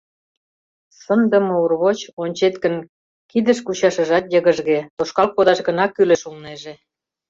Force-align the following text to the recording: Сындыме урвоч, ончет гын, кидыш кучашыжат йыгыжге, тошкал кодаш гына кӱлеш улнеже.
Сындыме 1.01 1.53
урвоч, 1.63 1.99
ончет 2.21 2.55
гын, 2.63 2.75
кидыш 3.31 3.57
кучашыжат 3.65 4.25
йыгыжге, 4.33 4.77
тошкал 4.97 5.27
кодаш 5.35 5.59
гына 5.67 5.85
кӱлеш 5.95 6.21
улнеже. 6.29 6.73